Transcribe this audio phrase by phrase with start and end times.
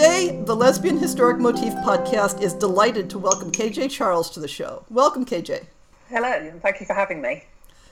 [0.00, 4.86] Today, the Lesbian Historic Motif podcast is delighted to welcome KJ Charles to the show.
[4.88, 5.66] Welcome, KJ.
[6.08, 7.44] Hello, and thank you for having me.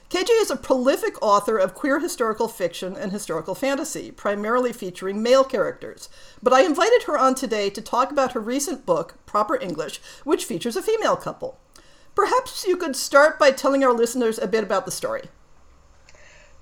[0.09, 5.43] KJ is a prolific author of queer historical fiction and historical fantasy, primarily featuring male
[5.43, 6.09] characters.
[6.41, 10.45] But I invited her on today to talk about her recent book, Proper English, which
[10.45, 11.59] features a female couple.
[12.15, 15.25] Perhaps you could start by telling our listeners a bit about the story.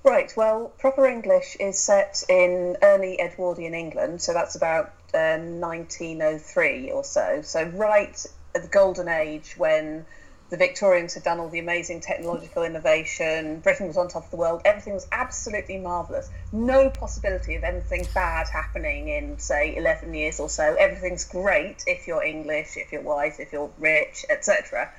[0.04, 6.92] Right, well, Proper English is set in early Edwardian England, so that's about uh, 1903
[6.92, 7.42] or so.
[7.42, 10.06] So, right at the golden age when
[10.50, 14.36] the Victorians had done all the amazing technological innovation, Britain was on top of the
[14.36, 16.30] world, everything was absolutely marvellous.
[16.52, 20.76] No possibility of anything bad happening in, say, 11 years or so.
[20.76, 24.90] Everything's great if you're English, if you're wise, if you're rich, etc.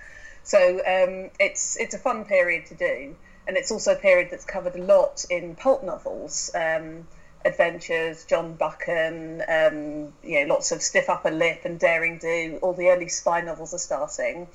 [0.44, 3.16] So, um, it's, it's a fun period to do.
[3.50, 6.52] And it's also a period that's covered a lot in pulp novels.
[6.54, 7.08] Um,
[7.44, 12.60] adventures, John Buchan, um, you know, lots of stiff upper lip and daring do.
[12.62, 14.48] All the early spy novels are starting,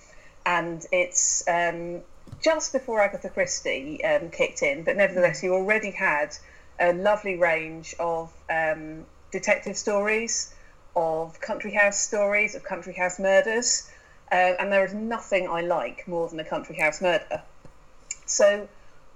[0.47, 2.03] and it's um,
[2.41, 4.85] just before Agatha Christie um, kicked in.
[4.85, 6.37] But nevertheless, you already had
[6.79, 10.55] a lovely range of um, detective stories,
[10.95, 13.91] of country house stories, of country house murders,
[14.31, 17.43] uh, and there is nothing I like more than a country house murder.
[18.27, 18.69] So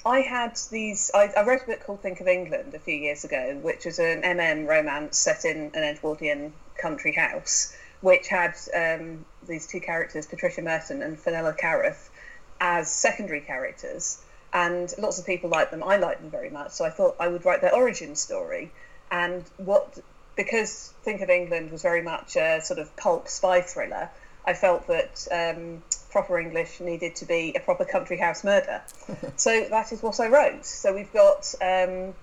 [0.06, 1.10] I had these.
[1.12, 3.98] I, I, wrote a book called Think of England a few years ago, which was
[3.98, 10.26] an MM romance set in an Edwardian country house, which had um, these two characters,
[10.26, 12.10] Patricia Merton and Fenella Carruth,
[12.60, 14.18] as secondary characters.
[14.52, 15.82] And lots of people liked them.
[15.82, 18.70] I liked them very much, so I thought I would write their origin story.
[19.10, 19.98] And what,
[20.36, 24.10] because Think of England was very much a sort of pulp spy thriller,
[24.46, 28.82] I felt that um, proper English needed to be a proper country house murder.
[29.36, 30.64] so that is what I wrote.
[30.64, 32.14] So we've got um,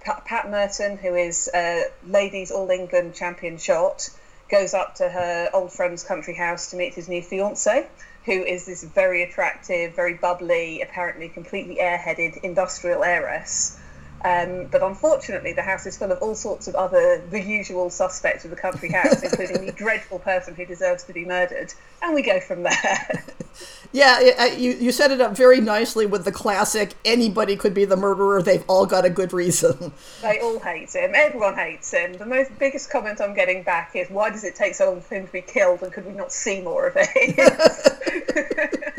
[0.00, 4.10] Pat Merton, who is a ladies All England champion shot,
[4.50, 7.86] goes up to her old friend's country house to meet his new fiance,
[8.24, 13.78] who is this very attractive, very bubbly, apparently completely airheaded industrial heiress
[14.22, 18.44] um, but unfortunately, the house is full of all sorts of other, the usual suspects
[18.44, 21.72] of the country house, including the dreadful person who deserves to be murdered.
[22.02, 23.24] And we go from there.
[23.92, 27.96] yeah, you, you set it up very nicely with the classic anybody could be the
[27.96, 29.92] murderer, they've all got a good reason.
[30.22, 31.12] They all hate him.
[31.14, 32.14] Everyone hates him.
[32.14, 35.14] The most biggest comment I'm getting back is why does it take so long for
[35.14, 38.94] him to be killed and could we not see more of it?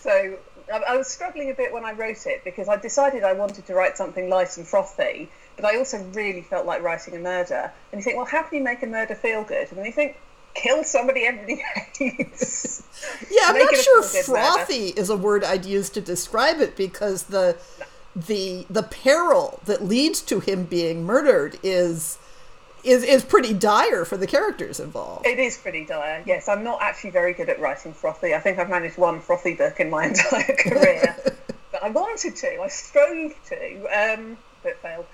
[0.00, 0.38] so
[0.72, 3.74] I, was struggling a bit when I wrote it because I decided I wanted to
[3.74, 7.72] write something light and frothy, but I also really felt like writing a murder.
[7.92, 9.68] And you think, well, how can you make a murder feel good?
[9.68, 10.16] And then you think,
[10.54, 11.62] kill somebody everybody
[11.96, 12.82] hates.
[13.30, 15.00] yeah, I'm not sure frothy murder.
[15.00, 17.86] is a word I'd use to describe it because the no.
[18.14, 22.18] the the peril that leads to him being murdered is
[22.88, 25.26] is is pretty dire for the characters involved.
[25.26, 26.22] It is pretty dire.
[26.26, 28.34] Yes, I'm not actually very good at writing frothy.
[28.34, 31.16] I think I've managed one frothy book in my entire career,
[31.72, 32.62] but I wanted to.
[32.62, 35.06] I strove to, um, but failed.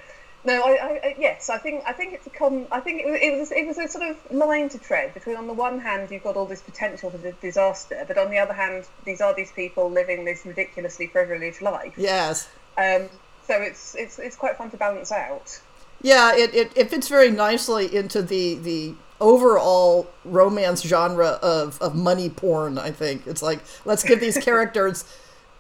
[0.47, 2.67] No, I, I, yes, I think I think it's a con.
[2.71, 5.37] I think it was, it was it was a sort of line to tread between.
[5.37, 8.53] On the one hand, you've got all this potential for disaster, but on the other
[8.53, 11.95] hand, these are these people living this ridiculously privileged life.
[11.97, 12.47] Yes.
[12.77, 13.09] Um,
[13.47, 15.61] so it's it's it's quite fun to balance out.
[16.04, 21.94] Yeah, it, it, it fits very nicely into the the overall romance genre of, of
[21.94, 23.26] money porn, I think.
[23.26, 25.06] It's like, let's give these characters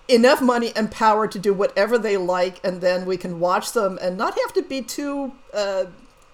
[0.06, 3.98] enough money and power to do whatever they like, and then we can watch them
[4.02, 5.86] and not have to be too uh,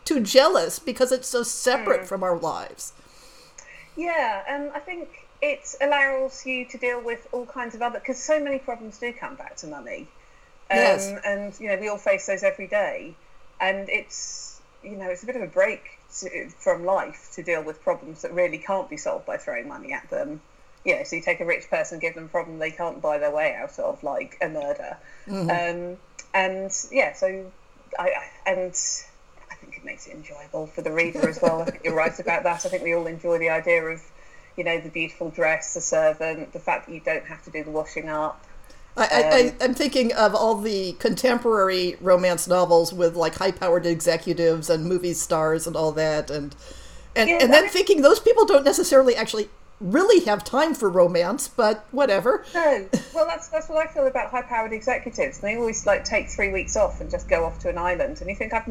[0.04, 2.06] too jealous because it's so separate mm.
[2.06, 2.92] from our lives.
[3.96, 8.20] Yeah, and I think it allows you to deal with all kinds of other because
[8.20, 10.08] so many problems do come back to money.
[10.68, 11.14] Um, yes.
[11.24, 13.14] And you know we all face those every day
[13.60, 17.62] and it's you know it's a bit of a break to, from life to deal
[17.62, 20.40] with problems that really can't be solved by throwing money at them.
[20.84, 23.18] You know, so you take a rich person, give them a problem they can't buy
[23.18, 24.96] their way out of, like a murder.
[25.26, 25.50] Mm-hmm.
[25.50, 25.98] Um,
[26.32, 27.52] and yeah, so
[27.98, 28.74] I, I and
[29.50, 31.60] I think it makes it enjoyable for the reader as well.
[31.60, 32.64] I think you're right about that.
[32.64, 34.02] I think we all enjoy the idea of
[34.56, 37.62] you know the beautiful dress, the servant, the fact that you don't have to do
[37.62, 38.44] the washing up.
[39.00, 44.68] I, I, am um, thinking of all the contemporary romance novels with like high-powered executives
[44.68, 46.54] and movie stars and all that, and
[47.16, 49.48] and yeah, and then thinking those people don't necessarily actually
[49.80, 52.44] really have time for romance, but whatever.
[52.54, 55.38] No, well, that's that's what I feel about high-powered executives.
[55.38, 58.28] They always like take three weeks off and just go off to an island, and
[58.28, 58.64] you think I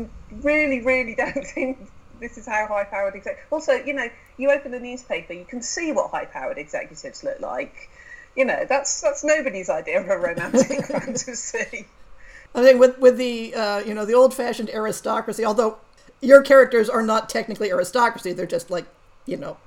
[0.44, 1.78] really, really don't think
[2.20, 3.40] this is how high-powered exec.
[3.50, 7.90] Also, you know, you open the newspaper, you can see what high-powered executives look like.
[8.36, 11.88] You know, that's that's nobody's idea of a romantic fantasy.
[12.56, 15.78] I think with with the uh, you know the old-fashioned aristocracy, although
[16.22, 18.86] your characters are not technically aristocracy, they're just like
[19.26, 19.58] you know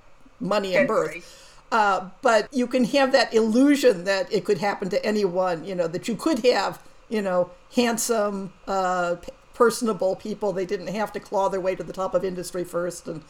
[0.40, 1.38] money and birth.
[1.72, 5.88] Uh, but you can have that illusion that it could happen to anyone, you know,
[5.88, 6.78] that you could have,
[7.08, 9.16] you know, handsome, uh,
[9.54, 10.52] personable people.
[10.52, 13.08] They didn't have to claw their way to the top of industry first.
[13.08, 13.22] And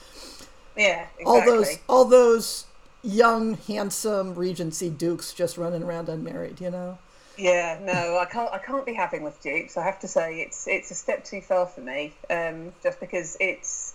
[0.76, 1.24] yeah, exactly.
[1.24, 2.66] all those, all those
[3.02, 6.98] young, handsome Regency dukes just running around unmarried, you know?
[7.36, 8.52] Yeah, no, I can't.
[8.52, 9.76] I can't be having with dukes.
[9.76, 12.12] I have to say, it's it's a step too far for me.
[12.28, 13.94] Um, just because it's,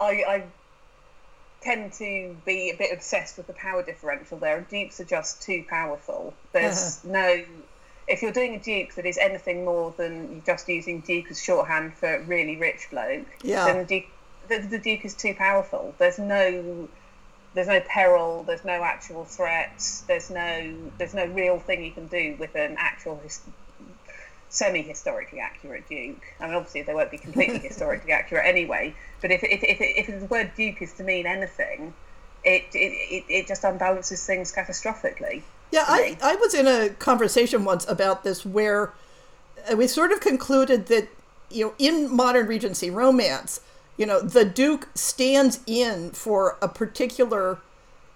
[0.00, 0.44] I, I
[1.60, 4.60] tend to be a bit obsessed with the power differential there.
[4.60, 6.34] Dukes are just too powerful.
[6.52, 7.12] There's uh-huh.
[7.12, 7.44] no.
[8.06, 11.94] If you're doing a Duke that is anything more than just using Duke as shorthand
[11.94, 13.64] for really rich bloke, yeah.
[13.64, 14.04] then the Duke,
[14.46, 15.92] the, the Duke is too powerful.
[15.98, 16.88] There's no
[17.56, 22.06] there's no peril, there's no actual threat, there's no there's no real thing you can
[22.06, 23.40] do with an actual his,
[24.50, 26.22] semi-historically accurate Duke.
[26.38, 28.94] I mean, obviously they won't be completely historically accurate anyway.
[29.22, 31.94] But if if if, if the word Duke is to mean anything,
[32.44, 35.42] it it, it just unbalances things catastrophically.
[35.72, 38.92] Yeah, I I was in a conversation once about this where
[39.70, 41.08] uh, we sort of concluded that
[41.50, 43.62] you know in modern Regency romance,
[43.96, 47.58] you know the Duke stands in for a particular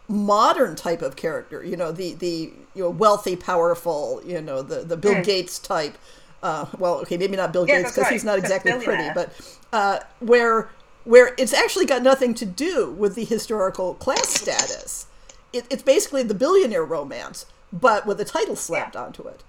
[0.09, 4.81] modern type of character you know the the you know wealthy powerful you know the
[4.81, 5.25] the bill mm.
[5.25, 5.97] gates type
[6.43, 8.13] uh, well, okay, maybe not Bill Gates because right.
[8.13, 9.33] he's not exactly pretty, but
[9.73, 10.71] uh, where
[11.05, 15.07] where it's actually got nothing to do with the historical class status.
[15.53, 19.05] It, it's basically the billionaire romance, but with a title slapped yeah.
[19.05, 19.43] onto it.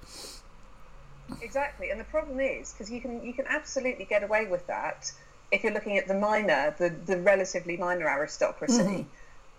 [1.42, 5.12] Exactly, and the problem is because you can you can absolutely get away with that
[5.51, 8.81] if you're looking at the minor, the the relatively minor aristocracy.
[8.81, 9.03] Mm-hmm.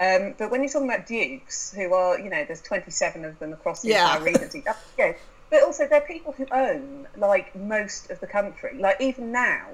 [0.00, 3.52] Um, but when you're talking about dukes, who are, you know, there's 27 of them
[3.52, 4.16] across the yeah.
[4.16, 4.64] entire regency,
[4.98, 5.12] yeah,
[5.52, 8.78] but also, they're people who own like most of the country.
[8.78, 9.68] Like even now,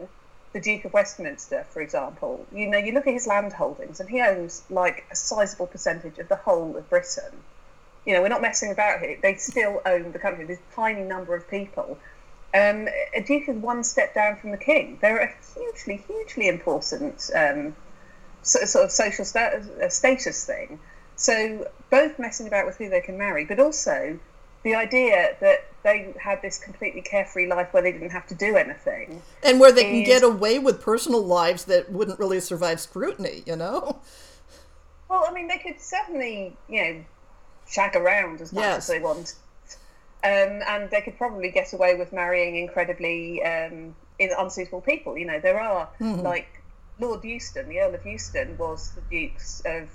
[0.53, 4.11] the Duke of Westminster, for example, you know, you look at his land holdings, and
[4.11, 7.31] he owns like a sizable percentage of the whole of Britain.
[8.05, 9.21] You know, we're not messing about here.
[9.23, 10.47] They still own the country.
[10.47, 11.97] This tiny number of people.
[12.55, 14.99] Um, a duke is one step down from the king.
[15.00, 17.77] They're a hugely, hugely important um,
[18.43, 20.81] sort of social sta- status thing.
[21.17, 24.19] So both messing about with who they can marry, but also
[24.62, 28.56] the idea that they had this completely carefree life where they didn't have to do
[28.56, 29.23] anything.
[29.43, 29.91] And where they is...
[29.91, 34.00] can get away with personal lives that wouldn't really survive scrutiny, you know?
[35.09, 37.05] Well, I mean, they could certainly, you know,
[37.69, 38.77] shag around as much yes.
[38.79, 39.35] as they want.
[40.25, 45.17] Um, and they could probably get away with marrying incredibly um, unsuitable people.
[45.17, 46.23] You know, there are, mm-hmm.
[46.23, 46.61] like,
[46.99, 49.88] Lord Euston, the Earl of Euston, was the Duke's of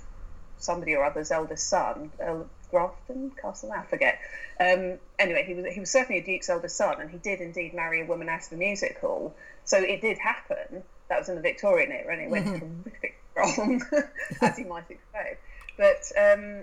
[0.58, 4.18] somebody or other's eldest son, Earl of Grafton Castle, I forget.
[4.58, 7.74] Um, anyway, he was he was certainly a duke's eldest son, and he did indeed
[7.74, 9.34] marry a woman out of the music hall.
[9.64, 10.82] So it did happen.
[11.08, 12.82] That was in the Victorian era, and it went mm-hmm.
[12.82, 13.82] horrific wrong,
[14.42, 15.42] as you might expect.
[15.76, 16.62] But um,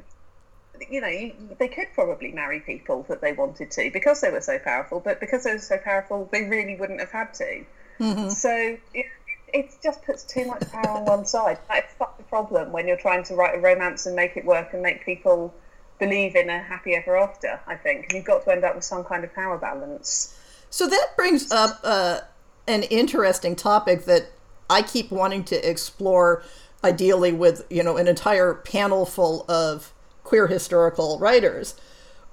[0.90, 4.42] you know, you, they could probably marry people that they wanted to because they were
[4.42, 5.00] so powerful.
[5.00, 7.66] But because they were so powerful, they really wouldn't have had to.
[8.00, 8.30] Mm-hmm.
[8.30, 9.06] So it,
[9.54, 11.60] it just puts too much power on one side.
[11.68, 14.82] That's the problem when you're trying to write a romance and make it work and
[14.82, 15.54] make people
[16.00, 17.60] believe in a happy ever after.
[17.68, 20.38] I think you've got to end up with some kind of power balance.
[20.70, 22.22] So that brings up uh,
[22.68, 24.32] an interesting topic that
[24.70, 26.44] I keep wanting to explore,
[26.84, 29.94] ideally with you know an entire panel full of
[30.32, 31.76] queer historical writers,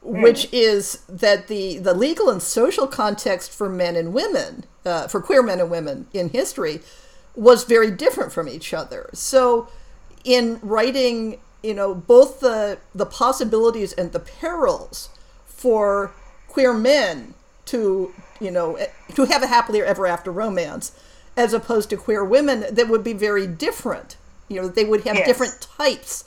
[0.06, 0.22] mm.
[0.22, 5.20] which is that the the legal and social context for men and women, uh, for
[5.20, 6.80] queer men and women in history,
[7.34, 9.10] was very different from each other.
[9.14, 9.66] So,
[10.22, 15.08] in writing you know both the the possibilities and the perils
[15.44, 16.12] for
[16.46, 18.78] queer men to you know
[19.12, 20.92] to have a happily ever after romance
[21.36, 25.16] as opposed to queer women that would be very different you know they would have
[25.16, 25.26] yes.
[25.26, 26.22] different types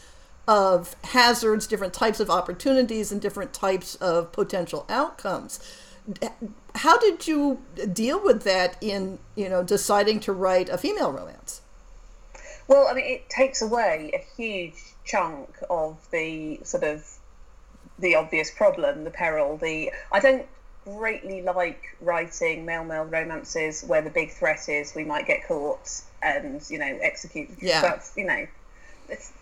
[0.48, 5.60] of hazards different types of opportunities and different types of potential outcomes
[6.76, 7.62] how did you
[7.94, 11.62] deal with that in you know deciding to write a female romance
[12.68, 14.74] well i mean it takes away a huge
[15.06, 17.06] chunk of the sort of
[18.02, 19.58] the obvious problem, the peril.
[19.58, 20.46] The I don't
[20.84, 26.02] greatly like writing male male romances where the big threat is we might get caught
[26.22, 27.50] and you know execute.
[27.62, 28.48] Yeah, that's you know.
[29.12, 29.34] It's,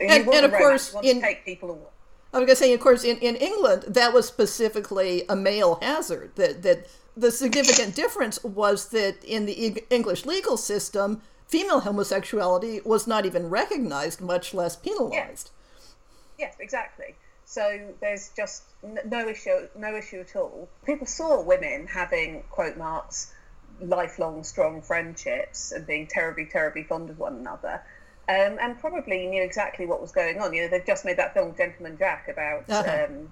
[0.00, 1.86] and, and of course, in, take people away.
[2.32, 5.78] I was going to say, of course, in, in England, that was specifically a male
[5.80, 6.32] hazard.
[6.34, 13.06] That that the significant difference was that in the English legal system, female homosexuality was
[13.06, 15.50] not even recognized, much less penalized.
[15.78, 15.94] Yes,
[16.38, 17.14] yes exactly.
[17.44, 20.68] So there's just no issue, no issue at all.
[20.84, 23.32] People saw women having quote marks
[23.80, 27.82] lifelong strong friendships and being terribly, terribly fond of one another.
[28.26, 30.54] Um, and probably knew exactly what was going on.
[30.54, 33.06] You know, they've just made that film Gentleman Jack about uh-huh.
[33.06, 33.30] um,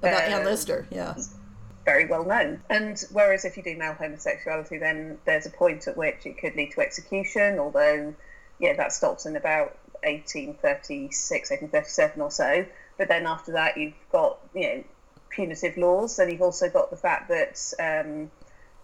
[0.00, 1.14] about Anne Lister, yeah,
[1.84, 2.60] very well known.
[2.68, 6.54] And whereas if you do male homosexuality, then there's a point at which it could
[6.56, 7.58] lead to execution.
[7.58, 8.14] Although,
[8.58, 12.66] yeah, that stops in about 1836, 1837 or so.
[12.98, 14.84] But then after that, you've got you know
[15.30, 18.30] punitive laws, and you've also got the fact that um,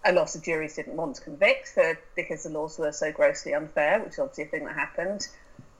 [0.04, 3.54] a lot of juries didn't want to convict for because the laws were so grossly
[3.54, 5.28] unfair, which is obviously a thing that happened.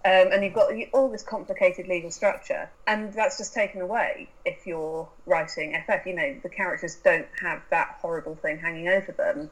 [0.05, 4.67] Um, and you've got all this complicated legal structure, and that's just taken away if
[4.67, 6.07] you're writing FF.
[6.07, 9.51] You know, the characters don't have that horrible thing hanging over them.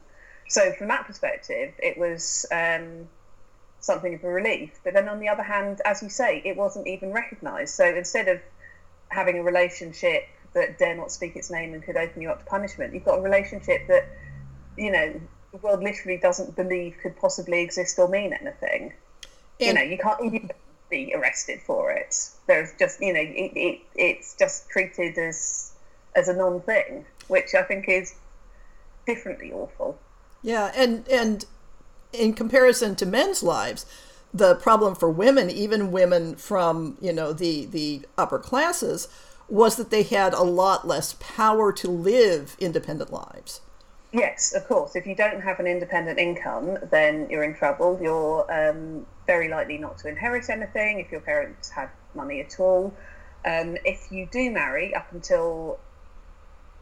[0.49, 3.09] So, from that perspective, it was um,
[3.81, 4.79] something of a relief.
[4.85, 7.75] But then, on the other hand, as you say, it wasn't even recognised.
[7.75, 8.41] So, instead of
[9.09, 12.45] having a relationship that dare not speak its name and could open you up to
[12.45, 14.09] punishment, you've got a relationship that
[14.77, 15.21] you know,
[15.53, 18.93] the world literally doesn't believe could possibly exist or mean anything.
[19.61, 20.51] And, you know, you can't even
[20.91, 22.15] be arrested for it.
[22.47, 25.73] There's just, you know, it, it, it's just treated as
[26.15, 28.15] as a non thing, which I think is
[29.07, 29.99] differently awful.
[30.43, 31.45] Yeah, and and
[32.13, 33.87] in comparison to men's lives,
[34.33, 39.09] the problem for women, even women from you know the the upper classes,
[39.49, 43.61] was that they had a lot less power to live independent lives.
[44.17, 44.97] Yes, of course.
[44.97, 47.99] If you don't have an independent income, then you're in trouble.
[48.01, 52.95] You're um, very likely not to inherit anything if your parents have money at all.
[53.45, 55.79] Um, if you do marry up until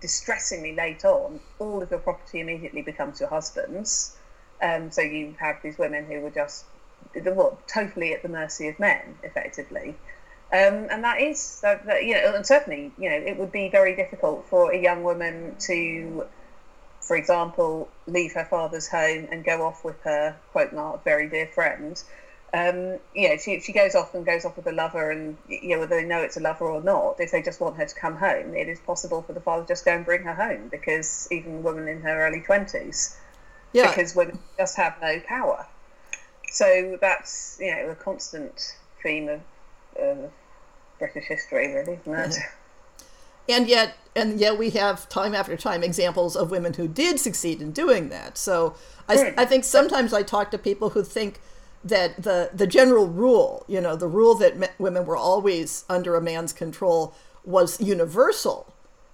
[0.00, 4.16] distressingly late on, all of your property immediately becomes your husband's.
[4.62, 6.66] Um, so you have these women who were just
[7.16, 9.96] well, totally at the mercy of men, effectively.
[10.52, 13.70] Um, and that is, that, that, you know, and certainly, you know, it would be
[13.70, 16.28] very difficult for a young woman to
[17.04, 21.46] for example, leave her father's home and go off with her quote mark very dear
[21.46, 22.02] friend.
[22.54, 25.70] Um, you know, she, she goes off and goes off with a lover, and you
[25.70, 27.94] know whether they know it's a lover or not, if they just want her to
[27.94, 30.68] come home, it is possible for the father to just go and bring her home
[30.68, 33.16] because even women in her early twenties,
[33.72, 33.88] yeah.
[33.88, 35.66] because women just have no power.
[36.48, 39.40] So that's you know a constant theme of,
[40.00, 40.32] of
[40.98, 42.36] British history, really, isn't it?
[43.48, 47.60] and yet and yet we have time after time examples of women who did succeed
[47.60, 48.38] in doing that.
[48.38, 48.74] So
[49.08, 51.40] I, I think sometimes i talk to people who think
[51.82, 56.20] that the the general rule you know the rule that women were always under a
[56.20, 58.72] man's control was universal.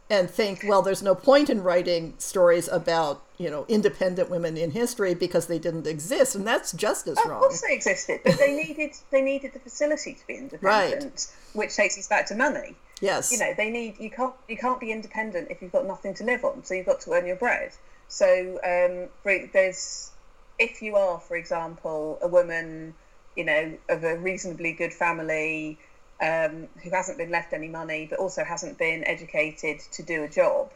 [0.09, 4.73] And think well there's no point in writing stories about you know independent women in
[4.73, 7.37] history because they didn't exist and that's just as wrong.
[7.37, 11.27] of course they existed but they needed they needed the facility to be independent right.
[11.55, 13.33] which takes us back to money Yes.
[13.33, 16.25] You know, they need you can't you can't be independent if you've got nothing to
[16.25, 16.65] live on.
[16.65, 17.73] So you've got to earn your bread.
[18.09, 19.09] So um,
[19.53, 20.11] there's
[20.59, 22.95] if you are, for example, a woman,
[23.37, 25.79] you know, of a reasonably good family.
[26.23, 30.29] Um, who hasn't been left any money, but also hasn't been educated to do a
[30.29, 30.71] job,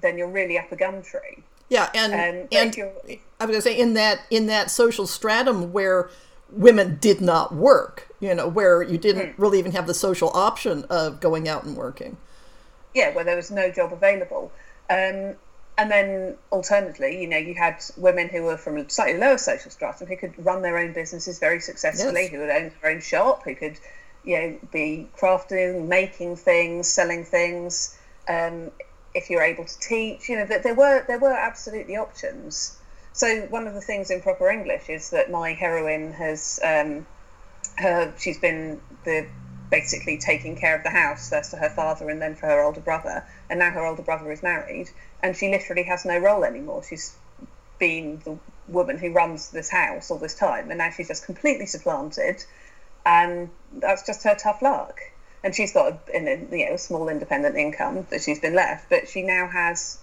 [0.00, 1.42] then you're really up a gum tree.
[1.68, 2.76] Yeah, and um, and
[3.40, 6.10] I was going to say in that in that social stratum where
[6.50, 9.34] women did not work, you know, where you didn't mm.
[9.36, 12.16] really even have the social option of going out and working.
[12.94, 14.50] Yeah, where there was no job available.
[14.88, 15.36] Um,
[15.76, 19.70] and then alternately, you know, you had women who were from a slightly lower social
[19.70, 22.30] stratum who could run their own businesses very successfully, yes.
[22.30, 23.78] who would own their own shop, who could,
[24.24, 27.98] you know, be crafting, making things, selling things.
[28.28, 28.70] Um,
[29.14, 32.78] if you're able to teach, you know, that there were there were absolutely options.
[33.12, 37.06] So one of the things in proper English is that my heroine has um,
[37.76, 39.26] her she's been the
[39.70, 42.80] basically taking care of the house first for her father and then for her older
[42.80, 44.88] brother, and now her older brother is married,
[45.22, 46.82] and she literally has no role anymore.
[46.82, 47.16] She's
[47.78, 48.38] been the
[48.68, 52.44] woman who runs this house all this time, and now she's just completely supplanted,
[53.04, 55.00] and that's just her tough luck.
[55.42, 58.88] And she's got a, a you know a small independent income that she's been left,
[58.88, 59.98] but she now has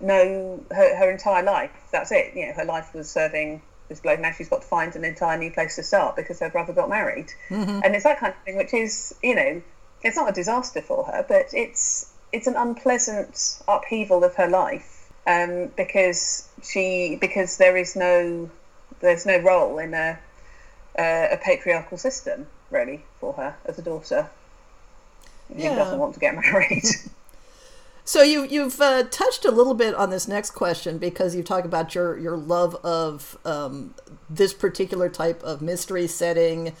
[0.00, 1.70] no her, her entire life.
[1.90, 2.34] That's it.
[2.34, 4.20] You know, her life was serving this bloke.
[4.20, 6.88] Now she's got to find an entire new place to start because her brother got
[6.88, 7.80] married, mm-hmm.
[7.84, 9.62] and it's that kind of thing, which is you know
[10.02, 15.10] it's not a disaster for her, but it's it's an unpleasant upheaval of her life
[15.26, 18.50] um, because she because there is no
[19.00, 20.18] there's no role in a
[20.98, 24.28] a patriarchal system really for her as a daughter.
[25.54, 25.74] She yeah.
[25.74, 26.84] doesn't want to get married.
[28.04, 31.64] So you you've uh, touched a little bit on this next question because you talk
[31.64, 33.94] about your your love of um,
[34.28, 36.74] this particular type of mystery setting,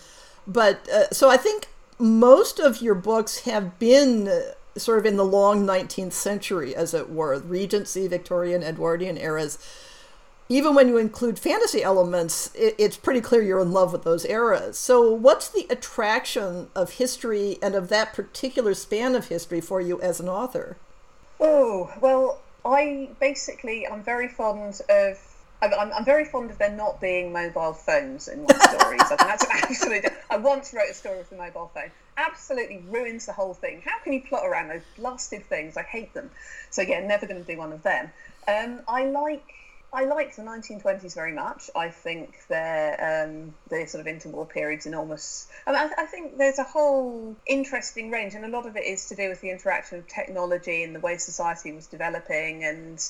[0.46, 4.40] but uh, so I think most of your books have been uh,
[4.76, 9.58] sort of in the long 19th century, as it were, Regency, Victorian, Edwardian eras.
[10.48, 14.26] Even when you include fantasy elements, it, it's pretty clear you're in love with those
[14.26, 14.76] eras.
[14.76, 20.00] So, what's the attraction of history and of that particular span of history for you
[20.00, 20.76] as an author?
[21.44, 25.18] Oh, well, I basically, I'm very fond of
[25.60, 29.00] I'm, I'm, very fond of there not being mobile phones in my stories.
[29.02, 30.10] I think that's absolutely.
[30.30, 31.90] I once wrote a story with a mobile phone.
[32.16, 33.82] Absolutely ruins the whole thing.
[33.84, 35.76] How can you plot around those blasted things?
[35.76, 36.30] I hate them.
[36.70, 38.10] So yeah, never going to do one of them.
[38.48, 39.54] Um, I like.
[39.94, 41.68] I like the 1920s very much.
[41.76, 45.48] I think they're um, the sort of interwar period's enormous.
[45.66, 48.84] I, mean, I, I, think there's a whole interesting range, and a lot of it
[48.84, 53.06] is to do with the interaction of technology and the way society was developing, and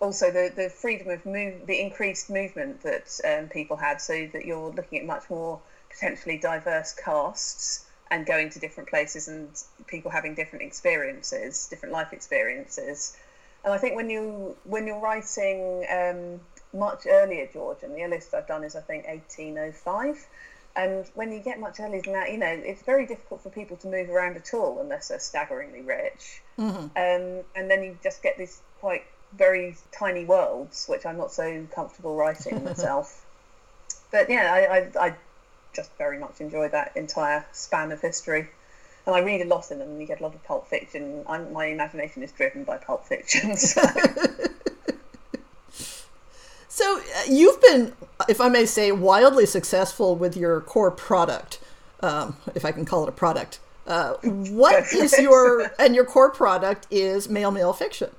[0.00, 4.44] also the, the freedom of move, the increased movement that um, people had, so that
[4.44, 5.58] you're looking at much more
[5.88, 9.48] potentially diverse casts and going to different places and
[9.86, 13.16] people having different experiences, different life experiences.
[13.64, 16.40] And I think when you when you're writing um,
[16.78, 20.26] much earlier Georgian, the earliest I've done is I think 1805.
[20.76, 23.76] And when you get much earlier than that, you know, it's very difficult for people
[23.78, 26.40] to move around at all unless they're staggeringly rich.
[26.56, 26.78] Mm-hmm.
[26.78, 31.66] Um, and then you just get these quite very tiny worlds, which I'm not so
[31.74, 33.24] comfortable writing myself.
[34.10, 35.14] but yeah, I, I, I,
[35.74, 38.48] just very much enjoy that entire span of history.
[39.08, 41.24] And I read a lot in them, and you get a lot of pulp fiction.
[41.26, 43.56] I'm, my imagination is driven by pulp fiction.
[43.56, 43.80] So.
[46.68, 47.94] so uh, you've been,
[48.28, 51.58] if I may say, wildly successful with your core product,
[52.00, 53.60] um, if I can call it a product.
[53.86, 58.10] Uh, what is your and your core product is male male fiction.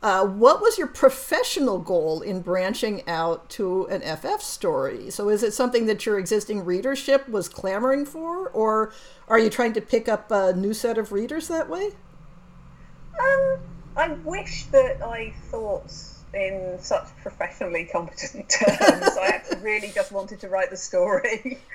[0.00, 5.10] Uh, what was your professional goal in branching out to an FF story?
[5.10, 8.92] So, is it something that your existing readership was clamoring for, or
[9.26, 11.90] are you trying to pick up a new set of readers that way?
[13.18, 13.58] Um,
[13.96, 15.92] I wish that I thought
[16.32, 18.78] in such professionally competent terms.
[18.78, 21.58] I really just wanted to write the story.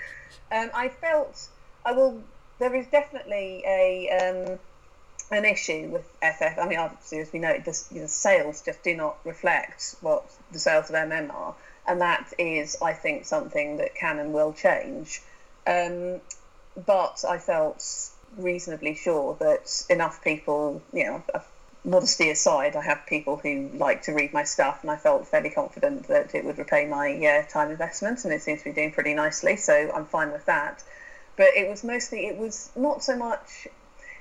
[0.52, 1.48] Um, I felt
[1.84, 2.22] I will.
[2.60, 4.10] There is definitely a.
[4.52, 4.60] Um,
[5.34, 6.60] an issue with FF.
[6.60, 10.60] I mean, obviously, as we know, the, know, sales just do not reflect what the
[10.60, 11.56] sales of MM are,
[11.88, 15.22] and that is, I think, something that can and will change.
[15.66, 16.22] Um,
[16.86, 21.24] but I felt reasonably sure that enough people, you know,
[21.86, 25.50] modesty aside, I have people who like to read my stuff, and I felt fairly
[25.50, 28.92] confident that it would repay my uh, time investment, and it seems to be doing
[28.92, 29.58] pretty nicely.
[29.58, 30.84] So I'm fine with that.
[31.36, 33.68] But it was mostly, it was not so much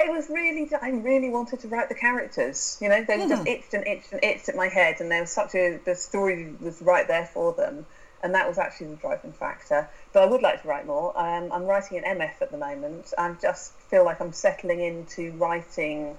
[0.00, 2.78] it was really I really wanted to write the characters.
[2.80, 3.28] You know, they mm.
[3.28, 5.94] just itched and itched and itched at my head, and there was such a the
[5.94, 7.86] story was right there for them,
[8.22, 9.88] and that was actually the driving factor.
[10.12, 11.18] But I would like to write more.
[11.18, 13.12] Um, I'm writing an MF at the moment.
[13.16, 16.16] I just feel like I'm settling into writing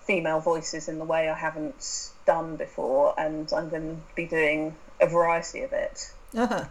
[0.00, 4.74] female voices in the way I haven't done before, and I'm going to be doing
[5.00, 6.12] a variety of it.
[6.36, 6.64] Uh huh.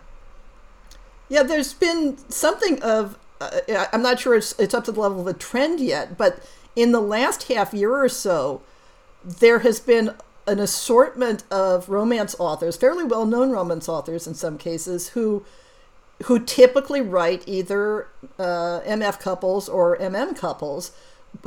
[1.29, 5.21] Yeah, there's been something of uh, I'm not sure it's it's up to the level
[5.21, 6.43] of a trend yet, but
[6.75, 8.61] in the last half year or so,
[9.23, 10.15] there has been
[10.47, 15.45] an assortment of romance authors, fairly well-known romance authors in some cases, who
[16.23, 20.91] who typically write either uh, MF couples or MM couples,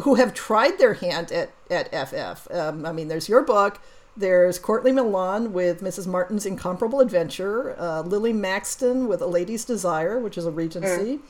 [0.00, 2.50] who have tried their hand at at FF.
[2.50, 3.81] Um, I mean, there's your book.
[4.14, 6.07] There's Courtney Milan with Mrs.
[6.07, 11.16] Martin's Incomparable Adventure, uh, Lily Maxton with A Lady's Desire, which is a Regency.
[11.16, 11.20] Mm.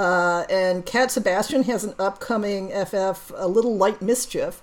[0.00, 4.62] Uh, and Cat Sebastian has an upcoming FF, A Little Light Mischief.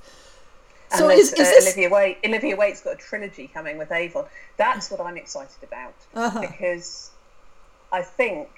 [0.97, 1.67] So is, is uh, this...
[1.67, 2.17] Olivia Waite?
[2.25, 4.25] Olivia Waite's got a trilogy coming with Avon.
[4.55, 6.41] That's what I'm excited about uh-huh.
[6.41, 7.11] because
[7.91, 8.49] I think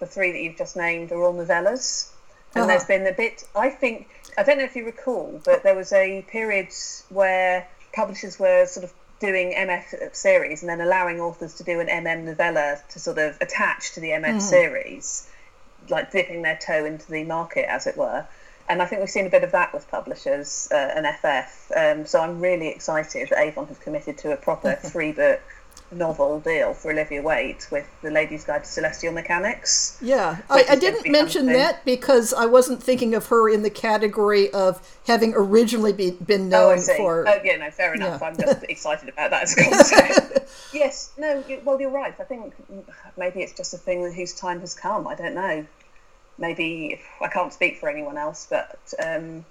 [0.00, 2.10] the three that you've just named are all novellas,
[2.56, 2.66] and uh-huh.
[2.66, 3.46] there's been a bit.
[3.54, 6.70] I think I don't know if you recall, but there was a period
[7.10, 11.86] where publishers were sort of doing MF series and then allowing authors to do an
[11.86, 14.42] MM novella to sort of attach to the MF mm.
[14.42, 15.28] series
[15.88, 18.26] like dipping their toe into the market, as it were.
[18.68, 21.72] And I think we've seen a bit of that with publishers uh, and FF.
[21.74, 25.40] Um, so I'm really excited that Avon has committed to a proper three book
[25.90, 29.98] novel deal for Olivia Waite with The Lady's Guide to Celestial Mechanics.
[30.02, 34.52] Yeah, I, I didn't mention that because I wasn't thinking of her in the category
[34.52, 37.28] of having originally be, been known oh, for.
[37.28, 38.20] Oh, yeah, no, fair enough.
[38.20, 38.28] Yeah.
[38.28, 40.50] I'm just excited about that as a concept.
[40.72, 42.14] yes, no, well, you're right.
[42.18, 42.54] I think
[43.16, 45.06] maybe it's just a thing whose time has come.
[45.06, 45.66] I don't know.
[46.36, 49.44] Maybe I can't speak for anyone else, but um,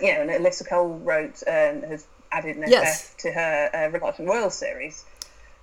[0.00, 3.10] you know, Alyssa Cole wrote um, has added an yes.
[3.10, 5.04] FF to her uh, Reluctant Royal series.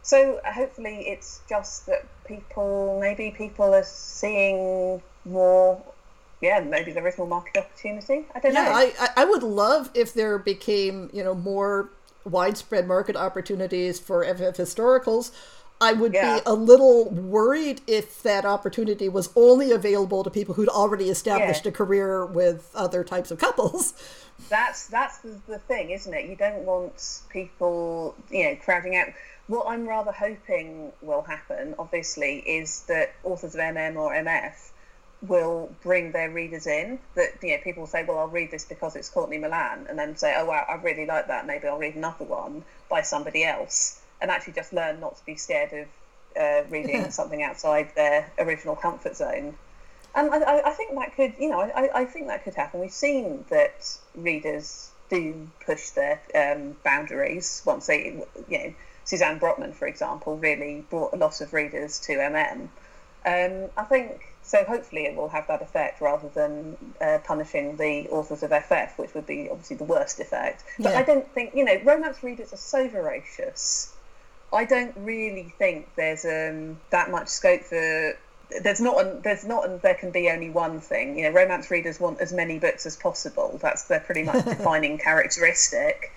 [0.01, 5.81] So hopefully it's just that people, maybe people are seeing more.
[6.41, 8.25] Yeah, maybe there is more market opportunity.
[8.33, 8.71] I don't yeah, know.
[8.71, 11.89] I, I would love if there became, you know, more
[12.23, 15.31] widespread market opportunities for FF historicals.
[15.81, 16.35] I would yeah.
[16.35, 21.65] be a little worried if that opportunity was only available to people who'd already established
[21.65, 21.69] yeah.
[21.69, 23.93] a career with other types of couples.
[24.49, 26.29] That's that's the, the thing, isn't it?
[26.29, 29.07] You don't want people, you know, crowding out
[29.49, 34.53] what I'm rather hoping will happen, obviously, is that authors of MM or MF
[35.23, 36.99] will bring their readers in.
[37.15, 40.15] That you know, people say, "Well, I'll read this because it's Courtney Milan," and then
[40.15, 41.47] say, "Oh wow, I really like that.
[41.47, 45.35] Maybe I'll read another one by somebody else," and actually just learn not to be
[45.35, 45.87] scared of
[46.39, 49.57] uh, reading something outside their original comfort zone.
[50.13, 52.79] And I, I think that could, you know, I, I think that could happen.
[52.79, 58.73] We've seen that readers do push their um, boundaries once they, you know
[59.09, 62.67] Suzanne Brockmann, for example, really brought a lot of readers to MM.
[63.25, 64.63] Um, I think so.
[64.63, 69.15] Hopefully, it will have that effect rather than uh, punishing the authors of FF, which
[69.15, 70.63] would be obviously the worst effect.
[70.77, 70.99] But yeah.
[70.99, 73.91] I don't think you know romance readers are so voracious.
[74.53, 78.15] I don't really think there's um, that much scope for.
[78.61, 79.03] There's not.
[79.03, 79.67] An, there's not.
[79.67, 81.17] An, there can be only one thing.
[81.17, 83.57] You know, romance readers want as many books as possible.
[83.59, 86.11] That's their pretty much defining characteristic.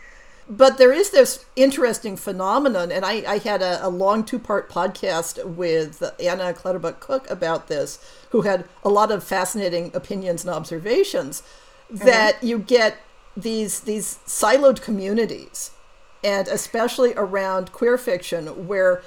[0.48, 4.68] But there is this interesting phenomenon, and I, I had a, a long two part
[4.68, 7.98] podcast with Anna Clutterbuck Cook about this,
[8.30, 11.42] who had a lot of fascinating opinions and observations.
[11.92, 12.06] Mm-hmm.
[12.06, 12.98] That you get
[13.36, 15.70] these these siloed communities,
[16.24, 19.02] and especially around queer fiction, where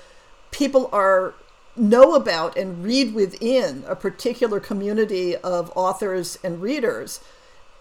[0.51, 1.33] people are
[1.75, 7.19] know about and read within a particular community of authors and readers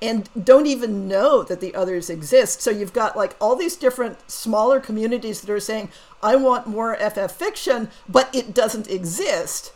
[0.02, 2.61] and don't even know that the others exist.
[2.61, 5.90] So you've got like all these different smaller communities that are saying,
[6.22, 9.72] I want more FF fiction, but it doesn't exist.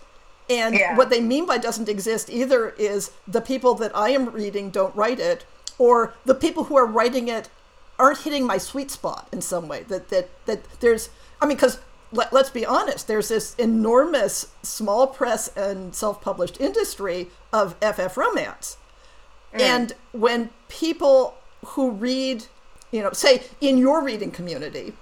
[0.50, 0.96] And yeah.
[0.96, 4.94] what they mean by doesn't exist either is the people that I am reading don't
[4.96, 5.44] write it,
[5.78, 7.50] or the people who are writing it
[7.98, 9.84] aren't hitting my sweet spot in some way.
[9.84, 11.78] That that that there's, I mean, because
[12.10, 18.78] let, us be honest, there's this enormous small press and self-published industry of FF romance
[19.58, 19.62] Mm.
[19.62, 22.46] And when people who read,
[22.90, 24.94] you know, say in your reading community,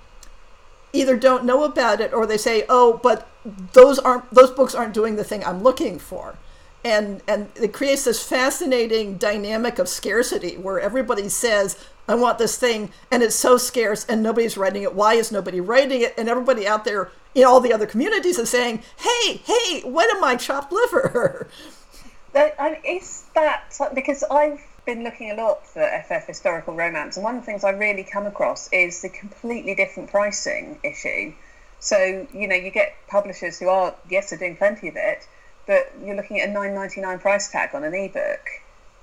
[0.93, 3.29] either don't know about it or they say, "Oh, but
[3.73, 6.37] those aren't those books aren't doing the thing I'm looking for."
[6.85, 11.77] And and it creates this fascinating dynamic of scarcity where everybody says,
[12.09, 14.95] "I want this thing," and it's so scarce and nobody's writing it.
[14.95, 16.15] Why is nobody writing it?
[16.17, 20.25] And everybody out there in all the other communities is saying, "Hey, hey, what am
[20.25, 21.49] I chopped liver?"
[22.85, 27.43] is that because I've been looking a lot for FF historical romance, and one of
[27.43, 31.33] the things I really come across is the completely different pricing issue.
[31.81, 35.27] So you know, you get publishers who are yes, they're doing plenty of it,
[35.67, 38.41] but you're looking at a nine ninety nine price tag on an ebook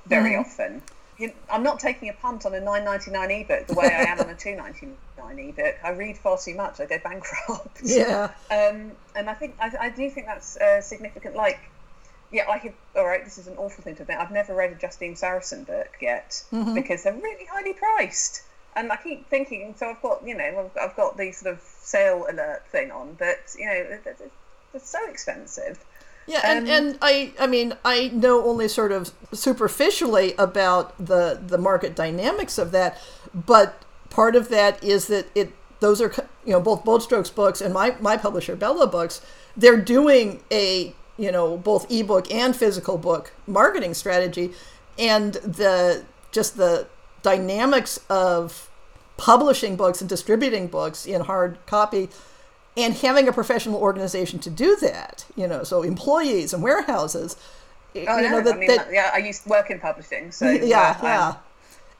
[0.05, 0.39] very mm.
[0.39, 0.81] often.
[1.17, 4.03] You, I'm not taking a punt on a nine ninety nine ebook the way I
[4.11, 5.75] am on a two ninety nine ebook.
[5.83, 6.79] I read far too much.
[6.79, 7.81] I go bankrupt.
[7.83, 8.31] Yeah.
[8.51, 11.35] Um, and I think I, I do think that's uh, significant.
[11.35, 11.59] Like
[12.33, 12.73] yeah, I have.
[12.97, 14.17] All right, this is an awful thing to admit.
[14.17, 16.73] I've never read a Justine Saracen book yet mm-hmm.
[16.73, 18.41] because they're really highly priced,
[18.75, 19.75] and I keep thinking.
[19.77, 23.15] So I've got, you know, I've, I've got the sort of sale alert thing on,
[23.19, 23.99] but you know,
[24.73, 25.85] it's, so expensive.
[26.25, 31.39] Yeah, and, um, and I I mean I know only sort of superficially about the
[31.45, 32.99] the market dynamics of that,
[33.33, 36.11] but part of that is that it those are
[36.45, 39.21] you know both Bold Strokes books and my my publisher Bella Books
[39.55, 44.51] they're doing a you know both ebook and physical book marketing strategy
[44.97, 46.87] and the just the
[47.21, 48.69] dynamics of
[49.17, 52.09] publishing books and distributing books in hard copy
[52.75, 57.37] and having a professional organization to do that you know so employees and warehouses
[57.95, 60.49] oh, you know that, I mean, that, yeah i used to work in publishing so
[60.49, 61.35] yeah yeah.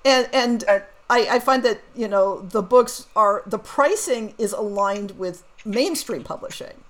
[0.06, 4.52] And and uh, I, I find that you know the books are the pricing is
[4.52, 6.84] aligned with mainstream publishing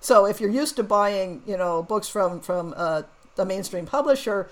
[0.00, 3.02] so if you're used to buying, you know, books from from uh,
[3.38, 4.48] a mainstream publisher,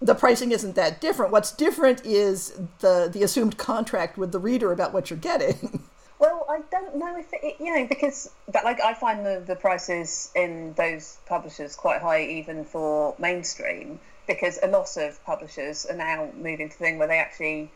[0.00, 1.32] the pricing isn't that different.
[1.32, 5.88] What's different is the the assumed contract with the reader about what you're getting.
[6.18, 9.56] Well, I don't know if it, you know, because that, like, I find the, the
[9.56, 15.96] prices in those publishers quite high even for mainstream, because a lot of publishers are
[15.96, 17.70] now moving to the thing where they actually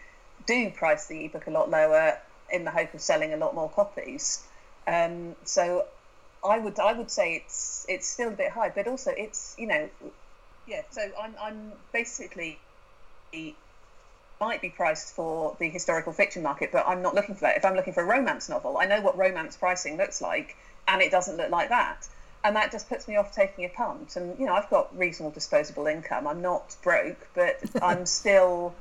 [0.47, 2.17] do price the ebook a lot lower
[2.51, 4.43] in the hope of selling a lot more copies.
[4.87, 5.85] Um, so
[6.45, 9.67] I would I would say it's it's still a bit high, but also it's you
[9.67, 9.89] know
[10.67, 10.83] yeah.
[10.91, 12.59] So I'm I'm basically
[14.41, 17.57] might be priced for the historical fiction market, but I'm not looking for that.
[17.57, 21.03] If I'm looking for a romance novel, I know what romance pricing looks like, and
[21.03, 22.09] it doesn't look like that.
[22.45, 24.15] And that just puts me off taking a punt.
[24.15, 26.27] And, you know, I've got reasonable disposable income.
[26.27, 28.75] I'm not broke, but I'm still,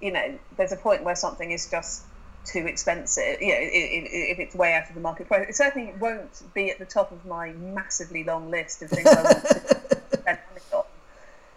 [0.00, 2.04] you know, there's a point where something is just
[2.44, 3.40] too expensive.
[3.40, 6.78] You know, if it's way out of the market price, it certainly won't be at
[6.78, 10.84] the top of my massively long list of things I want to spend money on.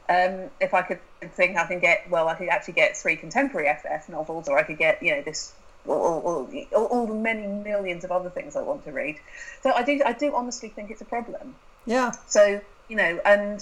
[0.08, 1.00] Um, if I could
[1.32, 4.64] think I can get, well, I could actually get three contemporary FF novels, or I
[4.64, 5.54] could get, you know, this,
[5.88, 9.20] all, all, all, the many millions of other things I want to read.
[9.62, 11.56] So I do, I do honestly think it's a problem.
[11.86, 12.12] Yeah.
[12.28, 13.60] So you know, and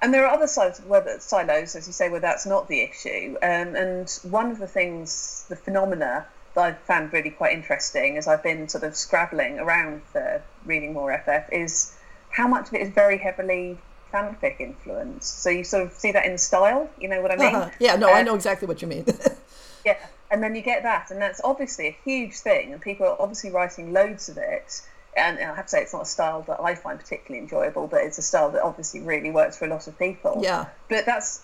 [0.00, 3.36] and there are other sides where silos, as you say, where that's not the issue.
[3.42, 8.28] Um, and one of the things, the phenomena that I've found really quite interesting, as
[8.28, 11.92] I've been sort of scrabbling around for reading more FF, is
[12.30, 13.78] how much of it is very heavily
[14.12, 15.26] fanfic influence.
[15.26, 16.88] So you sort of see that in style.
[16.98, 17.54] You know what I mean?
[17.54, 17.70] Uh-huh.
[17.80, 19.04] Yeah, no, uh, I know exactly what you mean.
[19.84, 19.98] yeah,
[20.30, 23.50] and then you get that, and that's obviously a huge thing, and people are obviously
[23.50, 24.82] writing loads of it.
[25.16, 28.02] And I have to say, it's not a style that I find particularly enjoyable, but
[28.02, 30.40] it's a style that obviously really works for a lot of people.
[30.42, 30.66] Yeah.
[30.88, 31.42] But that's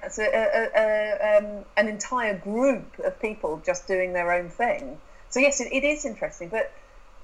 [0.00, 4.98] that's a, a, a, um, an entire group of people just doing their own thing.
[5.30, 6.72] So yes, it, it is interesting, but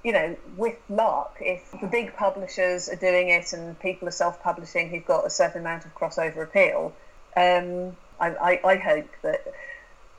[0.04, 4.90] you know, with luck, if the big publishers are doing it and people are self-publishing
[4.90, 6.94] who've got a certain amount of crossover appeal,
[7.36, 9.44] um, I, I, I, hope that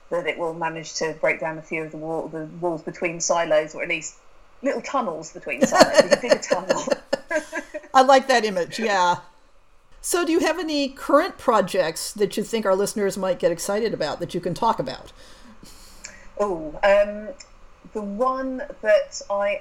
[0.10, 3.19] that it will manage to break down a few of the, wall, the walls between
[3.19, 4.15] silos, or at least
[4.62, 6.84] little tunnels between a bigger tunnel.
[7.93, 8.80] I like that image.
[8.80, 9.17] Yeah.
[10.02, 13.93] So, do you have any current projects that you think our listeners might get excited
[13.93, 15.12] about that you can talk about?
[16.38, 17.34] Oh, um,
[17.93, 19.60] the one that I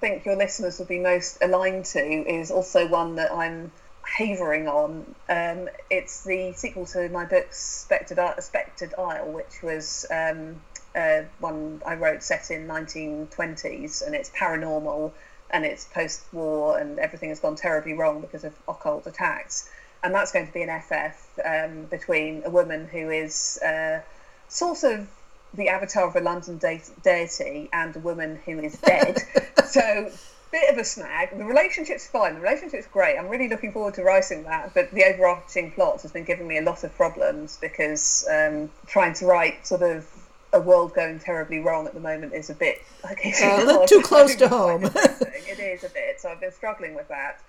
[0.00, 3.72] think your listeners would be most aligned to is also one that I'm
[4.02, 5.14] havering on.
[5.28, 10.60] Um, it's the sequel to my book Spectred, Spectred Isle, which was um,
[10.94, 15.12] uh, one I wrote set in 1920s, and it's paranormal
[15.52, 19.68] and it's post-war, and everything has gone terribly wrong because of occult attacks.
[20.02, 24.00] And that's going to be an FF um, between a woman who is uh,
[24.48, 25.08] sort of
[25.54, 29.18] the avatar of a London de- deity and a woman who is dead.
[29.66, 30.10] so,
[30.50, 31.36] bit of a snag.
[31.36, 32.34] The relationship's fine.
[32.34, 33.18] The relationship's great.
[33.18, 34.72] I'm really looking forward to writing that.
[34.74, 39.14] But the overarching plot has been giving me a lot of problems because um, trying
[39.14, 40.06] to write sort of
[40.52, 43.64] a world going terribly wrong at the moment is a bit like it's uh, a
[43.64, 44.84] little too close to home.
[44.94, 46.20] it is a bit.
[46.20, 47.40] So I've been struggling with that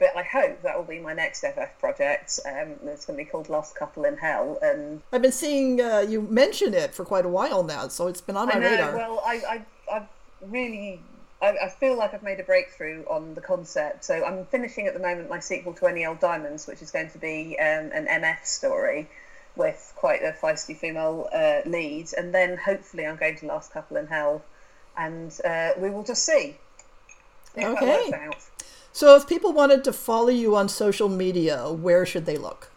[0.00, 2.40] but I hope that will be my next FF project.
[2.46, 6.00] Um, it's going to be called Last Couple in Hell, and I've been seeing uh,
[6.00, 8.70] you mention it for quite a while now, so it's been on my I know,
[8.70, 8.96] radar.
[8.96, 10.08] Well, I, I, I've
[10.50, 11.00] really.
[11.42, 14.04] I, I feel like I've made a breakthrough on the concept.
[14.04, 17.10] So I'm finishing at the moment my sequel to Any Old Diamonds, which is going
[17.10, 19.08] to be um, an MF story
[19.56, 23.96] with quite a feisty female uh, lead, and then hopefully I'm going to Last Couple
[23.96, 24.42] in Hell,
[24.96, 26.56] and uh, we will just see.
[27.56, 28.30] okay.
[28.92, 32.70] So, if people wanted to follow you on social media, where should they look?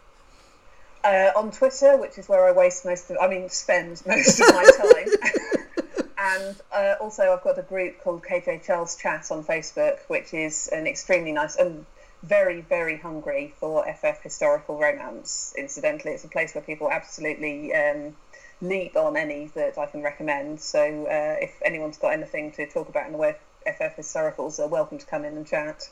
[1.02, 4.54] Uh, on Twitter, which is where I waste most of, I mean, spend most of
[4.54, 6.08] my time.
[6.18, 10.68] and uh, also, I've got a group called KJ Charles Chat on Facebook, which is
[10.68, 11.84] an extremely nice and
[12.24, 15.54] very, very hungry for FF historical romance.
[15.56, 18.16] Incidentally, it's a place where people absolutely um,
[18.60, 20.60] leap on any that I can recommend.
[20.60, 24.56] So, uh, if anyone's got anything to talk about in the way of FF historicals,
[24.56, 25.88] they're welcome to come in and chat.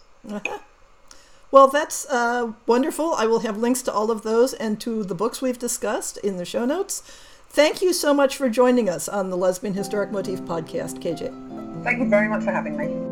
[1.50, 3.12] Well, that's uh, wonderful.
[3.12, 6.38] I will have links to all of those and to the books we've discussed in
[6.38, 7.02] the show notes.
[7.50, 11.84] Thank you so much for joining us on the Lesbian Historic Motif podcast, KJ.
[11.84, 13.11] Thank you very much for having me.